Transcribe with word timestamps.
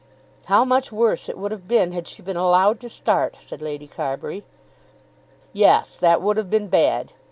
"How 0.47 0.65
much 0.65 0.91
worse 0.91 1.29
it 1.29 1.37
would 1.37 1.51
have 1.51 1.67
been, 1.67 1.91
had 1.91 2.07
she 2.07 2.23
been 2.23 2.35
allowed 2.35 2.79
to 2.79 2.89
start," 2.89 3.35
said 3.39 3.61
Lady 3.61 3.85
Carbury. 3.85 4.43
"Yes; 5.53 5.95
that 5.95 6.23
would 6.23 6.37
have 6.37 6.49
been 6.49 6.69
bad. 6.69 7.13